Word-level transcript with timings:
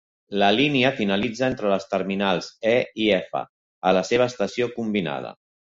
La 0.43 0.47
línia 0.53 0.91
finalitza 0.99 1.45
entre 1.49 1.69
les 1.73 1.85
terminals 1.93 2.49
E 2.73 2.73
i 3.05 3.13
F 3.21 3.45
a 3.91 3.95
la 4.01 4.07
seva 4.13 4.31
estació 4.35 4.75
combinada. 4.81 5.41